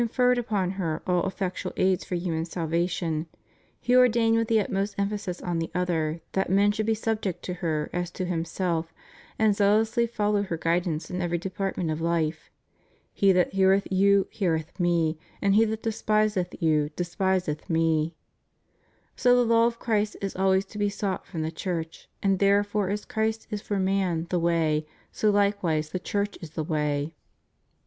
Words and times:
ferred 0.09 0.39
upon 0.39 0.71
her 0.81 1.03
all 1.05 1.27
effectual 1.27 1.71
aids 1.77 2.03
for 2.03 2.15
human 2.15 2.43
salvation, 2.43 3.27
He 3.79 3.95
ordained 3.95 4.35
with 4.35 4.47
the 4.47 4.59
utmost 4.59 4.95
emphasis 4.97 5.43
on 5.43 5.59
the 5.59 5.69
other 5.75 6.21
that 6.31 6.49
men 6.49 6.71
should 6.71 6.87
be 6.87 6.95
subject 6.95 7.43
to 7.43 7.53
her 7.61 7.87
as 7.93 8.09
to 8.13 8.25
Himself, 8.25 8.95
and 9.37 9.55
zealously 9.55 10.07
follow 10.07 10.41
her 10.41 10.57
guidance 10.57 11.11
in 11.11 11.21
every 11.21 11.37
department 11.37 11.91
of 11.91 11.99
Ufe: 11.99 12.49
He 13.13 13.31
that 13.31 13.53
heareth 13.53 13.87
you, 13.91 14.25
heareth 14.31 14.79
Me; 14.79 15.19
and 15.39 15.53
he 15.53 15.65
that 15.65 15.83
despiseth 15.83 16.55
you, 16.59 16.89
despiseth 16.95 17.69
Me} 17.69 18.15
So 19.15 19.35
the 19.35 19.45
law 19.53 19.67
of 19.67 19.77
Christ 19.77 20.17
is 20.19 20.35
always 20.35 20.65
to 20.65 20.79
be 20.79 20.89
sought 20.89 21.27
from 21.27 21.43
the 21.43 21.51
Church, 21.51 22.09
and 22.23 22.39
therefore 22.39 22.89
as 22.89 23.05
Christ 23.05 23.45
is 23.51 23.61
for 23.61 23.77
man 23.77 24.25
the 24.31 24.39
way, 24.39 24.87
so 25.11 25.31
hkewise 25.31 25.91
the 25.91 25.99
Church 25.99 26.39
is 26.41 26.49
the 26.57 26.63
way. 26.63 27.13